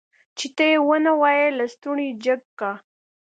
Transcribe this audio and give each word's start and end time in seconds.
چې 0.37 0.47
ته 0.55 0.63
يې 0.71 0.77
ونه 0.87 1.11
وايي 1.21 1.47
لستوڼی 1.57 2.07
جګ 2.23 2.41
که. 2.59 2.71